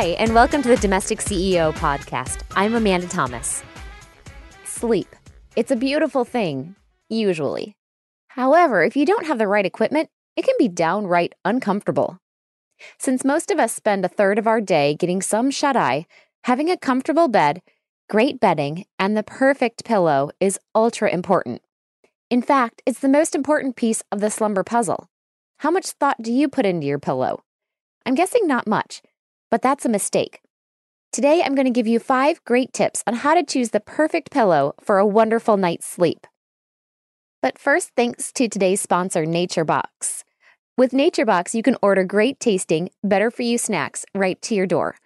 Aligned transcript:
Hi, 0.00 0.16
and 0.18 0.34
welcome 0.34 0.62
to 0.62 0.68
the 0.70 0.78
Domestic 0.78 1.18
CEO 1.18 1.74
podcast. 1.74 2.40
I'm 2.56 2.74
Amanda 2.74 3.06
Thomas. 3.06 3.62
Sleep. 4.64 5.14
It's 5.56 5.70
a 5.70 5.76
beautiful 5.76 6.24
thing, 6.24 6.74
usually. 7.10 7.76
However, 8.28 8.82
if 8.82 8.96
you 8.96 9.04
don't 9.04 9.26
have 9.26 9.36
the 9.36 9.46
right 9.46 9.66
equipment, 9.66 10.08
it 10.36 10.46
can 10.46 10.54
be 10.58 10.68
downright 10.68 11.34
uncomfortable. 11.44 12.18
Since 12.98 13.26
most 13.26 13.50
of 13.50 13.58
us 13.58 13.74
spend 13.74 14.02
a 14.06 14.08
third 14.08 14.38
of 14.38 14.46
our 14.46 14.62
day 14.62 14.94
getting 14.94 15.20
some 15.20 15.50
shut 15.50 15.76
eye, 15.76 16.06
having 16.44 16.70
a 16.70 16.78
comfortable 16.78 17.28
bed, 17.28 17.60
great 18.08 18.40
bedding, 18.40 18.86
and 18.98 19.14
the 19.14 19.22
perfect 19.22 19.84
pillow 19.84 20.30
is 20.40 20.58
ultra 20.74 21.10
important. 21.10 21.60
In 22.30 22.40
fact, 22.40 22.80
it's 22.86 23.00
the 23.00 23.08
most 23.10 23.34
important 23.34 23.76
piece 23.76 24.02
of 24.10 24.20
the 24.20 24.30
slumber 24.30 24.64
puzzle. 24.64 25.10
How 25.58 25.70
much 25.70 25.90
thought 25.90 26.22
do 26.22 26.32
you 26.32 26.48
put 26.48 26.64
into 26.64 26.86
your 26.86 26.98
pillow? 26.98 27.44
I'm 28.06 28.14
guessing 28.14 28.46
not 28.46 28.66
much, 28.66 29.02
but 29.50 29.62
that's 29.62 29.84
a 29.84 29.88
mistake. 29.88 30.40
Today, 31.12 31.42
I'm 31.42 31.54
going 31.56 31.66
to 31.66 31.72
give 31.72 31.88
you 31.88 31.98
five 31.98 32.42
great 32.44 32.72
tips 32.72 33.02
on 33.06 33.14
how 33.14 33.34
to 33.34 33.44
choose 33.44 33.70
the 33.70 33.80
perfect 33.80 34.30
pillow 34.30 34.74
for 34.80 34.98
a 34.98 35.06
wonderful 35.06 35.56
night's 35.56 35.86
sleep. 35.86 36.26
But 37.42 37.58
first, 37.58 37.90
thanks 37.96 38.32
to 38.32 38.48
today's 38.48 38.80
sponsor, 38.80 39.24
NatureBox. 39.24 40.22
With 40.76 40.92
NatureBox, 40.92 41.52
you 41.54 41.62
can 41.62 41.76
order 41.82 42.04
great 42.04 42.38
tasting, 42.38 42.90
better 43.02 43.30
for 43.30 43.42
you 43.42 43.58
snacks 43.58 44.04
right 44.14 44.40
to 44.42 44.54
your 44.54 44.66
door. 44.66 44.96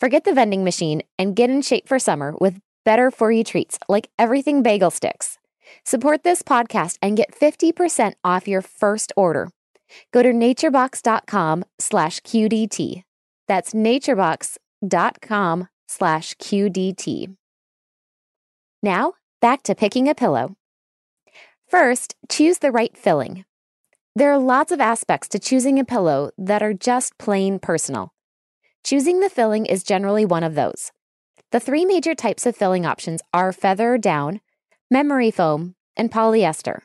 Forget 0.00 0.24
the 0.24 0.34
vending 0.34 0.64
machine 0.64 1.02
and 1.18 1.36
get 1.36 1.48
in 1.48 1.62
shape 1.62 1.86
for 1.86 1.98
summer 1.98 2.34
with 2.40 2.60
better 2.84 3.10
for 3.10 3.30
you 3.30 3.44
treats 3.44 3.78
like 3.88 4.10
everything 4.18 4.62
bagel 4.62 4.90
sticks. 4.90 5.38
Support 5.84 6.24
this 6.24 6.42
podcast 6.42 6.98
and 7.00 7.16
get 7.16 7.38
50% 7.38 8.14
off 8.24 8.48
your 8.48 8.62
first 8.62 9.12
order. 9.16 9.48
Go 10.12 10.22
to 10.22 10.32
naturebox.com 10.32 11.64
slash 11.78 12.20
QDT. 12.20 13.04
That's 13.48 13.72
naturebox.com 13.74 15.68
slash 15.88 16.34
QDT. 16.34 17.36
Now, 18.82 19.12
back 19.40 19.62
to 19.64 19.74
picking 19.74 20.08
a 20.08 20.14
pillow. 20.14 20.56
First, 21.68 22.16
choose 22.28 22.58
the 22.58 22.72
right 22.72 22.96
filling. 22.96 23.44
There 24.14 24.32
are 24.32 24.38
lots 24.38 24.72
of 24.72 24.80
aspects 24.80 25.28
to 25.28 25.38
choosing 25.38 25.78
a 25.78 25.84
pillow 25.84 26.30
that 26.36 26.62
are 26.62 26.74
just 26.74 27.16
plain 27.16 27.58
personal. 27.58 28.12
Choosing 28.84 29.20
the 29.20 29.30
filling 29.30 29.64
is 29.64 29.84
generally 29.84 30.24
one 30.26 30.44
of 30.44 30.54
those. 30.54 30.90
The 31.50 31.60
three 31.60 31.84
major 31.84 32.14
types 32.14 32.44
of 32.44 32.56
filling 32.56 32.84
options 32.84 33.22
are 33.32 33.52
feather 33.52 33.96
down, 33.96 34.40
memory 34.90 35.30
foam, 35.30 35.74
and 35.96 36.10
polyester. 36.10 36.80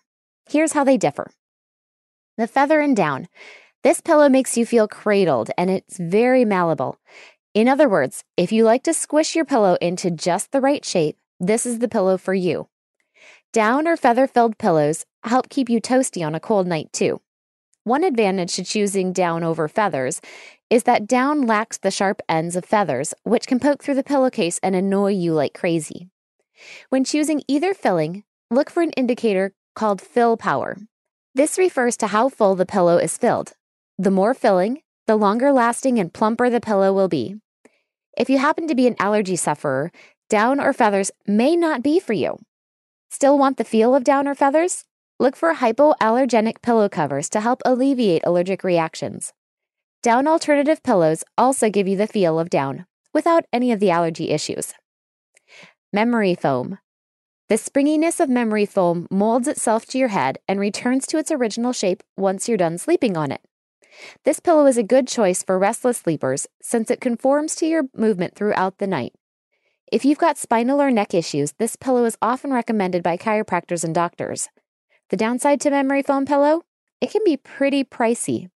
Here's 0.50 0.74
how 0.74 0.84
they 0.84 0.98
differ. 0.98 1.32
The 2.38 2.48
feather 2.48 2.80
and 2.80 2.96
down. 2.96 3.28
This 3.84 4.02
pillow 4.02 4.28
makes 4.28 4.58
you 4.58 4.66
feel 4.66 4.88
cradled 4.88 5.52
and 5.58 5.70
it's 5.70 5.98
very 5.98 6.44
malleable. 6.46 7.00
In 7.54 7.68
other 7.68 7.88
words, 7.88 8.24
if 8.36 8.52
you 8.52 8.64
like 8.64 8.84
to 8.84 8.94
squish 8.94 9.36
your 9.36 9.46
pillow 9.46 9.78
into 9.82 10.12
just 10.12 10.52
the 10.52 10.62
right 10.62 10.84
shape, 10.84 11.18
this 11.40 11.66
is 11.66 11.80
the 11.80 11.88
pillow 11.88 12.18
for 12.18 12.34
you. 12.34 12.68
Down 13.54 13.88
or 13.88 13.96
feather 13.96 14.28
filled 14.28 14.58
pillows 14.58 15.06
help 15.24 15.50
keep 15.50 15.70
you 15.70 15.80
toasty 15.80 16.26
on 16.26 16.36
a 16.36 16.40
cold 16.40 16.68
night, 16.68 16.92
too. 16.92 17.22
One 17.84 18.04
advantage 18.04 18.56
to 18.56 18.64
choosing 18.64 19.14
down 19.14 19.44
over 19.44 19.68
feathers 19.68 20.20
is 20.70 20.84
that 20.84 21.08
down 21.08 21.48
lacks 21.48 21.78
the 21.78 21.92
sharp 21.92 22.22
ends 22.28 22.56
of 22.56 22.66
feathers, 22.66 23.14
which 23.24 23.48
can 23.48 23.60
poke 23.60 23.82
through 23.82 23.96
the 23.96 24.04
pillowcase 24.04 24.60
and 24.62 24.76
annoy 24.76 25.12
you 25.12 25.34
like 25.34 25.54
crazy. 25.54 26.10
When 26.90 27.04
choosing 27.06 27.44
either 27.48 27.74
filling, 27.74 28.24
look 28.52 28.70
for 28.70 28.84
an 28.84 28.92
indicator 28.92 29.54
called 29.76 30.02
fill 30.02 30.36
power. 30.36 30.78
This 31.34 31.58
refers 31.58 31.96
to 31.98 32.08
how 32.08 32.30
full 32.30 32.56
the 32.56 32.66
pillow 32.66 32.98
is 32.98 33.18
filled. 33.18 33.54
The 34.00 34.12
more 34.12 34.36
filling, 34.36 34.82
the 35.08 35.16
longer 35.16 35.52
lasting 35.52 35.98
and 35.98 36.14
plumper 36.14 36.52
the 36.52 36.62
pillow 36.62 36.94
will 36.94 37.08
be. 37.08 37.38
If 38.16 38.30
you 38.30 38.38
happen 38.38 38.68
to 38.68 38.76
be 38.76 38.86
an 38.86 38.96
allergy 39.00 39.36
sufferer, 39.36 39.92
down 40.30 40.60
or 40.60 40.72
feathers 40.72 41.10
may 41.26 41.56
not 41.56 41.82
be 41.82 42.00
for 42.00 42.14
you. 42.14 42.38
Still 43.10 43.40
want 43.40 43.58
the 43.58 43.64
feel 43.64 43.96
of 43.96 44.04
down 44.04 44.28
or 44.28 44.36
feathers? 44.36 44.86
Look 45.20 45.36
for 45.36 45.56
hypoallergenic 45.56 46.62
pillow 46.62 46.90
covers 46.90 47.28
to 47.30 47.42
help 47.42 47.64
alleviate 47.66 48.22
allergic 48.24 48.64
reactions. 48.64 49.34
Down 50.04 50.28
alternative 50.28 50.84
pillows 50.84 51.24
also 51.36 51.72
give 51.72 51.88
you 51.88 51.98
the 51.98 52.06
feel 52.06 52.38
of 52.38 52.52
down 52.52 52.86
without 53.16 53.46
any 53.52 53.72
of 53.72 53.80
the 53.80 53.90
allergy 53.90 54.30
issues. 54.30 54.76
Memory 55.92 56.36
foam. 56.36 56.78
The 57.50 57.58
springiness 57.58 58.20
of 58.20 58.30
memory 58.30 58.68
foam 58.68 59.08
molds 59.10 59.48
itself 59.48 59.88
to 59.88 59.98
your 59.98 60.10
head 60.10 60.38
and 60.48 60.60
returns 60.60 61.08
to 61.08 61.18
its 61.18 61.32
original 61.32 61.74
shape 61.74 62.04
once 62.16 62.48
you're 62.48 62.58
done 62.58 62.78
sleeping 62.78 63.18
on 63.18 63.32
it. 63.32 63.42
This 64.24 64.40
pillow 64.40 64.66
is 64.66 64.78
a 64.78 64.84
good 64.84 65.08
choice 65.08 65.44
for 65.44 65.58
restless 65.58 65.98
sleepers 65.98 66.48
since 66.62 66.92
it 66.92 67.02
conforms 67.02 67.56
to 67.56 67.66
your 67.66 67.84
movement 67.96 68.36
throughout 68.36 68.78
the 68.78 68.88
night. 68.88 69.14
If 69.92 70.04
you've 70.04 70.18
got 70.18 70.38
spinal 70.38 70.82
or 70.82 70.92
neck 70.92 71.14
issues, 71.14 71.54
this 71.54 71.76
pillow 71.76 72.06
is 72.06 72.18
often 72.22 72.52
recommended 72.52 73.04
by 73.04 73.18
chiropractors 73.18 73.84
and 73.84 73.96
doctors. 73.96 74.50
The 75.10 75.18
downside 75.18 75.62
to 75.62 75.70
memory 75.70 76.02
foam 76.02 76.26
pillow? 76.26 76.64
It 77.00 77.12
can 77.12 77.22
be 77.24 77.38
pretty 77.38 77.84
pricey. 77.84 78.50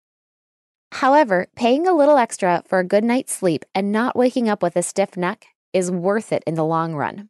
However, 0.94 1.48
paying 1.56 1.88
a 1.88 1.94
little 1.94 2.18
extra 2.18 2.64
for 2.66 2.80
a 2.80 2.84
good 2.84 3.04
night's 3.04 3.34
sleep 3.34 3.64
and 3.76 3.92
not 3.92 4.16
waking 4.16 4.50
up 4.50 4.64
with 4.64 4.76
a 4.76 4.82
stiff 4.82 5.16
neck 5.16 5.46
is 5.72 5.92
worth 5.92 6.34
it 6.34 6.44
in 6.48 6.56
the 6.56 6.66
long 6.66 6.96
run. 6.96 7.30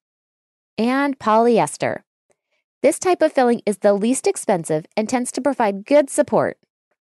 And 0.77 1.19
polyester. 1.19 2.03
This 2.81 2.99
type 2.99 3.21
of 3.21 3.33
filling 3.33 3.61
is 3.65 3.79
the 3.79 3.93
least 3.93 4.27
expensive 4.27 4.85
and 4.95 5.09
tends 5.09 5.33
to 5.33 5.41
provide 5.41 5.85
good 5.85 6.09
support. 6.09 6.57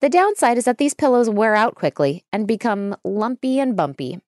The 0.04 0.10
downside 0.10 0.58
is 0.58 0.66
that 0.66 0.80
these 0.80 0.94
pillows 0.94 1.30
wear 1.30 1.56
out 1.56 1.76
quickly 1.76 2.26
and 2.34 2.46
become 2.46 2.98
lumpy 3.06 3.58
and 3.58 3.74
bumpy. 3.74 4.20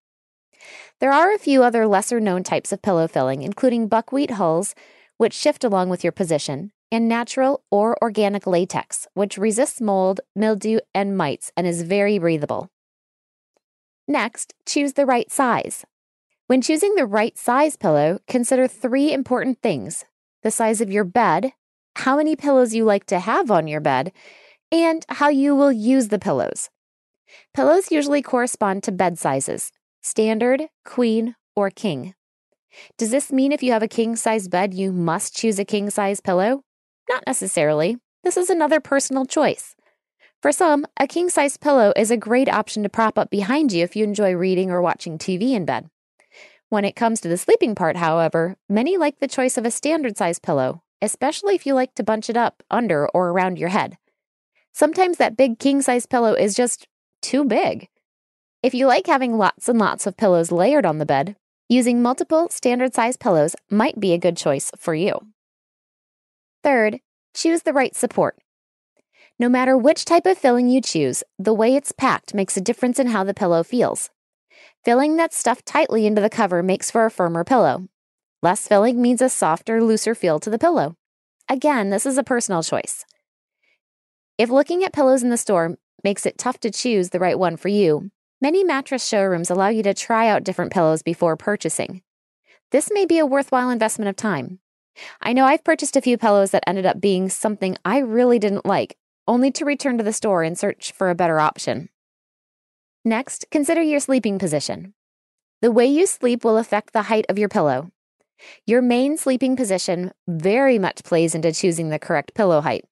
There 1.02 1.12
are 1.12 1.34
a 1.34 1.38
few 1.38 1.63
other 1.63 1.86
lesser 1.86 2.22
known 2.22 2.44
types 2.44 2.72
of 2.72 2.81
pillow 2.81 3.09
filling, 3.09 3.41
including 3.41 3.90
buckwheat 3.90 4.31
hulls, 4.31 4.74
which 5.18 5.34
shift 5.34 5.66
along 5.66 5.90
with 5.90 6.02
your 6.02 6.14
position, 6.14 6.72
and 6.94 7.09
natural 7.09 7.62
or 7.69 8.02
organic 8.02 8.47
latex, 8.47 9.06
which 9.16 9.38
resists 9.38 9.81
mold, 9.81 10.22
mildew, 10.34 10.80
and 10.94 11.18
mites 11.18 11.52
and 11.58 11.68
is 11.68 11.81
very 11.81 12.19
breathable. 12.19 12.69
Next, 14.08 14.53
choose 14.66 14.94
the 14.94 15.06
right 15.06 15.30
size. 15.30 15.84
When 16.47 16.62
choosing 16.62 16.96
the 16.96 17.06
right 17.06 17.38
size 17.38 17.75
pillow, 17.75 18.19
consider 18.30 18.69
three 18.69 19.12
important 19.12 19.62
things 19.62 20.06
the 20.41 20.52
size 20.52 20.80
of 20.80 20.90
your 20.90 21.03
bed, 21.03 21.52
how 21.97 22.16
many 22.16 22.38
pillows 22.38 22.74
you 22.74 22.85
like 22.85 23.06
to 23.08 23.19
have 23.19 23.52
on 23.52 23.68
your 23.68 23.81
bed, 23.81 24.14
and 24.72 25.06
how 25.09 25.30
you 25.30 25.56
will 25.56 25.72
use 25.72 26.09
the 26.09 26.20
pillows. 26.20 26.70
Pillows 27.53 27.92
usually 27.92 28.22
correspond 28.22 28.84
to 28.84 28.92
bed 28.92 29.18
sizes 29.18 29.72
standard, 30.02 30.68
queen, 30.84 31.36
or 31.56 31.70
king. 31.72 32.14
Does 32.98 33.09
this 33.09 33.31
mean 33.31 33.52
if 33.52 33.64
you 33.64 33.72
have 33.72 33.81
a 33.81 33.88
king 33.88 34.16
size 34.16 34.48
bed, 34.48 34.74
you 34.74 34.92
must 34.92 35.36
choose 35.36 35.58
a 35.58 35.66
king 35.66 35.90
size 35.90 36.20
pillow? 36.20 36.62
Not 37.09 37.24
necessarily. 37.26 37.98
This 38.24 38.38
is 38.38 38.50
another 38.50 38.80
personal 38.80 39.26
choice. 39.26 39.76
For 40.42 40.52
some, 40.52 40.86
a 41.00 41.08
king 41.08 41.30
size 41.30 41.58
pillow 41.58 41.92
is 41.96 42.12
a 42.12 42.18
great 42.18 42.50
option 42.50 42.84
to 42.84 42.90
prop 42.90 43.18
up 43.18 43.30
behind 43.30 43.72
you 43.72 43.84
if 43.84 43.96
you 43.96 44.03
enjoy 44.03 44.34
reading 44.34 44.70
or 44.70 44.82
watching 44.82 45.18
TV 45.18 45.52
in 45.53 45.66
bed. 45.66 45.90
When 46.70 46.86
it 46.86 46.96
comes 46.96 47.22
to 47.22 47.28
the 47.28 47.38
sleeping 47.38 47.74
part, 47.74 47.96
however, 47.97 48.56
many 48.68 48.97
like 48.97 49.20
the 49.20 49.28
choice 49.28 49.58
of 49.58 49.66
a 49.66 49.72
standard 49.72 50.18
size 50.18 50.40
pillow, 50.40 50.84
especially 51.02 51.56
if 51.56 51.66
you 51.66 51.74
like 51.74 51.96
to 51.96 52.03
bunch 52.03 52.30
it 52.30 52.38
up 52.38 52.64
under 52.70 53.08
or 53.09 53.30
around 53.30 53.58
your 53.58 53.70
head. 53.70 53.97
Sometimes 54.78 55.16
that 55.19 55.38
big 55.38 55.58
king 55.58 55.81
size 55.81 56.06
pillow 56.06 56.34
is 56.34 56.53
just 56.53 56.86
too 57.22 57.46
big. 57.46 57.88
If 58.62 58.74
you 58.74 58.88
like 58.88 59.08
having 59.08 59.38
lots 59.38 59.69
and 59.69 59.80
lots 59.80 60.06
of 60.06 60.18
pillows 60.18 60.52
layered 60.52 60.86
on 60.86 60.97
the 60.97 61.06
bed, 61.06 61.38
using 61.69 62.02
multiple 62.02 62.50
standard 62.50 62.94
size 62.94 63.16
pillows 63.16 63.56
might 63.72 64.02
be 64.02 64.12
a 64.12 64.18
good 64.18 64.35
choice 64.35 64.72
for 64.78 64.94
you. 64.94 65.18
Third, 66.62 67.00
choose 67.34 67.62
the 67.62 67.72
right 67.72 67.96
support. 67.96 68.38
No 69.40 69.47
matter 69.47 69.78
which 69.78 70.03
type 70.03 70.25
of 70.25 70.38
filling 70.38 70.68
you 70.68 70.81
choose, 70.81 71.24
the 71.40 71.53
way 71.53 71.73
it's 71.73 71.94
packed 71.94 72.34
makes 72.34 72.58
a 72.58 72.61
difference 72.61 72.99
in 72.99 73.08
how 73.08 73.23
the 73.23 73.34
pillow 73.34 73.64
feels. 73.64 74.09
Filling 74.84 75.16
that's 75.16 75.38
stuffed 75.38 75.66
tightly 75.66 76.05
into 76.05 76.22
the 76.22 76.29
cover 76.29 76.61
makes 76.61 76.91
for 76.91 77.05
a 77.05 77.11
firmer 77.11 77.46
pillow. 77.46 77.88
Less 78.44 78.67
filling 78.67 79.02
means 79.02 79.22
a 79.22 79.29
softer, 79.29 79.82
looser 79.82 80.14
feel 80.14 80.38
to 80.41 80.49
the 80.49 80.59
pillow. 80.59 80.97
Again, 81.47 81.91
this 81.91 82.05
is 82.05 82.17
a 82.17 82.23
personal 82.23 82.61
choice. 82.61 83.05
If 84.37 84.49
looking 84.49 84.84
at 84.84 84.93
pillows 84.93 85.23
in 85.23 85.29
the 85.29 85.37
store 85.37 85.78
makes 86.03 86.26
it 86.26 86.37
tough 86.37 86.59
to 86.59 86.72
choose 86.72 87.09
the 87.09 87.20
right 87.20 87.40
one 87.40 87.58
for 87.58 87.70
you, 87.70 88.11
Many 88.41 88.66
mattress 88.66 89.08
showrooms 89.08 89.49
allow 89.49 89.70
you 89.70 89.82
to 89.84 89.93
try 89.93 90.28
out 90.28 90.43
different 90.43 90.73
pillows 90.73 91.02
before 91.02 91.37
purchasing. 91.37 92.02
This 92.72 92.91
may 92.91 93.05
be 93.05 93.17
a 93.17 93.26
worthwhile 93.26 93.70
investment 93.70 94.09
of 94.09 94.17
time. 94.17 94.59
I 95.22 95.34
know 95.34 95.46
I've 95.46 95.64
purchased 95.64 95.96
a 95.96 96.02
few 96.02 96.17
pillows 96.17 96.52
that 96.52 96.64
ended 96.67 96.85
up 96.85 96.99
being 96.99 97.29
something 97.29 97.78
I 97.85 97.99
really 97.99 98.37
didn't 98.37 98.66
like, 98.66 98.97
only 99.28 99.52
to 99.52 99.66
return 99.66 99.97
to 99.97 100.03
the 100.03 100.14
store 100.14 100.43
and 100.43 100.58
search 100.58 100.91
for 100.91 101.09
a 101.09 101.16
better 101.16 101.40
option. 101.40 101.90
Next, 103.05 103.46
consider 103.52 103.82
your 103.82 103.99
sleeping 103.99 104.37
position. 104.37 104.93
The 105.61 105.72
way 105.72 105.85
you 105.85 106.05
sleep 106.05 106.43
will 106.43 106.58
affect 106.58 106.91
the 106.91 107.03
height 107.03 107.26
of 107.29 107.40
your 107.40 107.49
pillow. 107.49 107.91
Your 108.67 108.82
main 108.82 109.17
sleeping 109.17 109.55
position 109.55 110.11
very 110.28 110.78
much 110.78 111.03
plays 111.03 111.34
into 111.34 111.53
choosing 111.53 111.90
the 111.90 111.99
correct 111.99 112.34
pillow 112.35 112.59
height. 112.59 112.84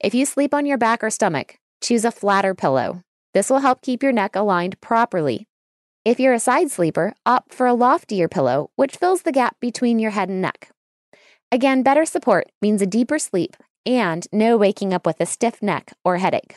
If 0.00 0.14
you 0.14 0.24
sleep 0.24 0.54
on 0.54 0.66
your 0.66 0.78
back 0.78 1.02
or 1.02 1.10
stomach, 1.10 1.58
choose 1.80 2.04
a 2.04 2.10
flatter 2.10 2.54
pillow. 2.54 3.02
This 3.34 3.50
will 3.50 3.60
help 3.60 3.82
keep 3.82 4.02
your 4.02 4.12
neck 4.12 4.34
aligned 4.34 4.80
properly. 4.80 5.46
If 6.04 6.18
you're 6.18 6.34
a 6.34 6.40
side 6.40 6.70
sleeper, 6.70 7.12
opt 7.26 7.52
for 7.52 7.66
a 7.66 7.74
loftier 7.74 8.28
pillow, 8.28 8.70
which 8.76 8.96
fills 8.96 9.22
the 9.22 9.32
gap 9.32 9.56
between 9.60 9.98
your 9.98 10.12
head 10.12 10.28
and 10.28 10.40
neck. 10.40 10.70
Again, 11.52 11.82
better 11.82 12.04
support 12.04 12.50
means 12.62 12.82
a 12.82 12.86
deeper 12.86 13.18
sleep 13.18 13.56
and 13.84 14.26
no 14.32 14.56
waking 14.56 14.92
up 14.92 15.06
with 15.06 15.20
a 15.20 15.26
stiff 15.26 15.62
neck 15.62 15.92
or 16.04 16.18
headache. 16.18 16.56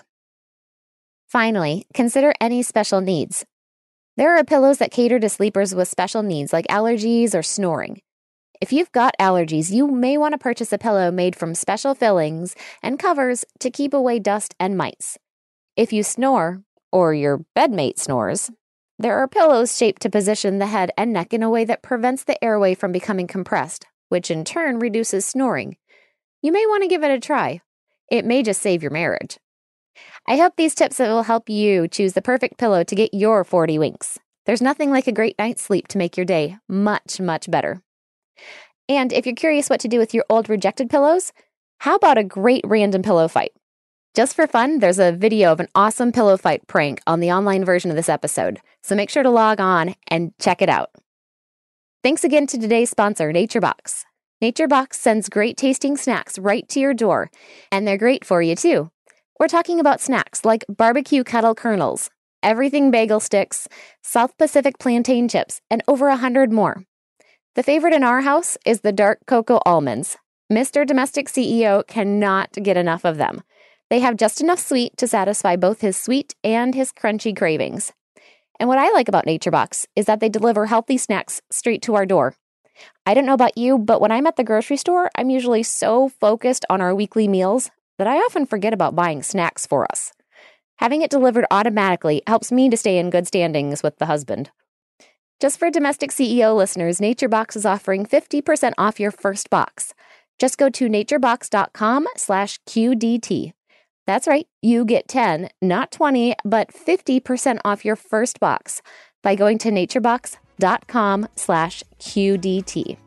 Finally, 1.30 1.86
consider 1.94 2.34
any 2.42 2.62
special 2.62 3.00
needs. 3.00 3.46
There 4.18 4.38
are 4.38 4.44
pillows 4.44 4.80
that 4.80 4.92
cater 4.92 5.19
to 5.19 5.30
sleepers 5.30 5.74
with 5.74 5.88
special 5.88 6.24
needs 6.24 6.52
like 6.52 6.68
allergies 6.68 7.34
or 7.34 7.42
snoring. 7.42 8.02
If 8.62 8.72
you've 8.72 8.92
got 8.92 9.16
allergies, 9.19 9.72
you 9.72 9.88
may 9.88 10.19
want 10.19 10.34
to 10.34 10.38
purchase 10.38 10.72
a 10.72 10.78
pillow 10.78 11.10
made 11.10 11.36
from 11.36 11.56
special 11.56 11.96
fillings 11.96 12.56
and 12.84 13.00
covers 13.00 13.44
to 13.60 13.72
keep 13.72 13.92
away 13.92 14.19
dust 14.19 14.54
and 14.60 14.78
mites. 14.78 15.18
If 15.75 15.92
you 15.92 16.04
snore, 16.04 16.62
or 16.92 17.16
your 17.16 17.44
bedmate 17.58 17.98
snores, 17.98 18.52
there 19.00 19.18
are 19.18 19.28
pillows 19.28 19.75
shaped 19.75 20.04
to 20.04 20.12
position 20.12 20.60
the 20.60 20.68
head 20.68 20.92
and 20.96 21.12
neck 21.12 21.34
in 21.34 21.42
a 21.42 21.50
way 21.50 21.66
that 21.66 21.81
prevents 21.81 22.24
the 22.24 22.42
airway 22.44 22.75
from 22.75 22.92
becoming 22.92 23.25
compressed, 23.25 23.88
which 24.10 24.30
in 24.30 24.46
turn 24.46 24.78
reduces 24.78 25.25
snoring. 25.25 25.78
You 26.44 26.52
may 26.52 26.63
want 26.68 26.84
to 26.84 26.88
give 26.88 27.04
it 27.04 27.10
a 27.10 27.19
try. 27.19 27.62
It 28.12 28.25
may 28.25 28.44
just 28.44 28.62
save 28.62 28.84
your 28.84 28.92
marriage. 28.92 29.40
I 30.28 30.38
hope 30.38 30.54
these 30.56 30.75
tips 30.75 31.00
will 31.00 31.24
help 31.24 31.50
you 31.50 31.88
choose 31.88 32.13
the 32.13 32.22
perfect 32.22 32.60
pillow 32.60 32.84
to 32.84 32.96
get 32.96 33.12
your 33.12 33.44
40 33.44 33.80
winks. 33.80 34.19
There's 34.46 34.62
nothing 34.62 34.92
like 34.92 35.08
a 35.08 35.12
great 35.12 35.36
night's 35.40 35.63
sleep 35.63 35.88
to 35.88 35.98
make 35.98 36.16
your 36.16 36.28
day 36.28 36.60
much, 36.68 37.19
much 37.19 37.50
better. 37.50 37.81
And 38.89 39.13
if 39.13 39.25
you're 39.25 39.36
curious 39.36 39.69
what 39.69 39.80
to 39.81 39.88
do 39.88 40.00
with 40.00 40.13
your 40.13 40.25
old 40.30 40.50
rejected 40.50 40.89
pillows, 40.89 41.31
how 41.80 41.95
about 41.95 42.18
a 42.18 42.24
great 42.24 42.63
random 42.66 43.01
pillow 43.01 43.28
fight? 43.28 43.54
Just 44.13 44.36
for 44.36 44.45
fun, 44.45 44.80
there's 44.80 45.00
a 45.00 45.13
video 45.13 45.54
of 45.54 45.62
an 45.62 45.69
awesome 45.74 46.12
pillow 46.12 46.36
fight 46.36 46.68
prank 46.68 47.01
on 47.07 47.22
the 47.22 47.31
online 47.31 47.63
version 47.63 47.89
of 47.89 47.95
this 47.95 48.10
episode, 48.10 48.60
so 48.83 48.94
make 48.94 49.10
sure 49.10 49.24
to 49.24 49.30
log 49.30 49.62
on 49.62 49.95
and 50.10 50.33
check 50.38 50.62
it 50.62 50.68
out. 50.68 50.89
Thanks 52.04 52.24
again 52.24 52.45
to 52.48 52.57
today's 52.57 52.89
sponsor, 52.89 53.31
NatureBox. 53.31 54.04
NatureBox 54.44 54.95
sends 54.95 55.30
great 55.30 55.56
tasting 55.56 55.95
snacks 55.95 56.38
right 56.38 56.68
to 56.69 56.80
your 56.80 56.94
door, 56.94 57.31
and 57.72 57.88
they're 57.88 57.98
great 57.98 58.25
for 58.25 58.42
you 58.42 58.56
too. 58.56 58.92
We're 59.39 59.48
talking 59.48 59.80
about 59.80 60.01
snacks 60.01 60.44
like 60.44 60.66
barbecue 60.68 61.24
kettle 61.24 61.56
kernels, 61.56 62.10
everything 62.44 62.92
bagel 62.92 63.19
sticks, 63.19 63.68
South 64.04 64.38
Pacific 64.38 64.77
plantain 64.77 65.30
chips, 65.30 65.62
and 65.69 65.81
over 65.88 66.10
a 66.10 66.18
hundred 66.18 66.51
more. 66.51 66.84
The 67.56 67.63
favorite 67.63 67.94
in 67.94 68.06
our 68.06 68.21
house 68.21 68.57
is 68.65 68.80
the 68.80 68.94
dark 68.94 69.19
cocoa 69.27 69.59
almonds. 69.65 70.15
Mr. 70.50 70.88
Domestic 70.88 71.27
CEO 71.27 71.86
cannot 71.86 72.53
get 72.53 72.77
enough 72.77 73.03
of 73.03 73.18
them. 73.18 73.42
They 73.89 74.00
have 74.00 74.15
just 74.15 74.39
enough 74.39 74.59
sweet 74.59 74.95
to 74.95 75.06
satisfy 75.06 75.57
both 75.57 75.81
his 75.81 75.98
sweet 75.98 76.33
and 76.45 76.74
his 76.74 76.94
crunchy 76.94 77.36
cravings. 77.36 77.92
And 78.57 78.69
what 78.69 78.77
I 78.77 78.94
like 78.94 79.09
about 79.09 79.25
NatureBox 79.25 79.86
is 79.98 80.06
that 80.06 80.21
they 80.21 80.30
deliver 80.30 80.68
healthy 80.68 80.98
snacks 80.98 81.42
straight 81.51 81.81
to 81.81 81.95
our 81.95 82.06
door. 82.06 82.36
I 83.06 83.13
don't 83.13 83.25
know 83.25 83.33
about 83.33 83.57
you, 83.57 83.77
but 83.77 84.00
when 84.00 84.13
I'm 84.13 84.27
at 84.27 84.38
the 84.38 84.45
grocery 84.45 84.77
store, 84.77 85.12
I'm 85.18 85.30
usually 85.30 85.63
so 85.63 86.07
focused 86.07 86.63
on 86.69 86.80
our 86.80 86.95
weekly 86.95 87.27
meals 87.27 87.69
that 87.98 88.07
I 88.07 88.15
often 88.15 88.45
forget 88.45 88.74
about 88.74 88.95
buying 88.95 89.24
snacks 89.24 89.68
for 89.68 89.86
us. 89.92 90.13
Having 90.77 91.01
it 91.01 91.12
delivered 91.12 91.45
automatically 91.51 92.21
helps 92.27 92.50
me 92.50 92.69
to 92.69 92.77
stay 92.77 92.98
in 92.98 93.09
good 93.09 93.27
standings 93.27 93.83
with 93.83 93.98
the 93.98 94.06
husband. 94.06 94.51
Just 95.42 95.58
for 95.58 95.72
domestic 95.72 96.12
CEO 96.12 96.56
listeners, 96.56 97.00
NatureBox 97.00 97.56
is 97.56 97.66
offering 97.66 98.06
50% 98.06 98.74
off 98.78 99.00
your 99.00 99.10
first 99.10 99.50
box. 99.50 99.96
Just 100.38 100.60
go 100.60 100.70
to 100.70 100.88
naturebox.com 100.88 102.08
slash 102.16 102.60
QDT. 102.70 103.54
That's 104.06 104.28
right, 104.28 104.46
you 104.62 104.86
get 104.86 105.08
10, 105.08 105.50
not 105.60 105.92
20, 105.92 106.36
but 106.46 106.72
50% 106.72 107.60
off 107.66 107.84
your 107.84 107.96
first 107.96 108.40
box 108.40 108.84
by 109.24 109.34
going 109.34 109.58
to 109.60 109.72
naturebox.com 109.72 111.28
slash 111.36 111.84
QDT. 112.00 112.98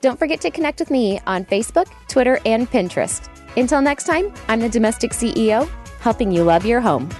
Don't 0.00 0.18
forget 0.18 0.40
to 0.40 0.50
connect 0.50 0.80
with 0.80 0.90
me 0.90 1.20
on 1.26 1.44
Facebook, 1.44 1.90
Twitter, 2.08 2.40
and 2.46 2.70
Pinterest. 2.70 3.28
Until 3.58 3.82
next 3.82 4.04
time, 4.04 4.32
I'm 4.48 4.60
the 4.60 4.70
domestic 4.70 5.10
CEO, 5.10 5.68
helping 6.00 6.32
you 6.32 6.42
love 6.42 6.64
your 6.64 6.80
home. 6.80 7.10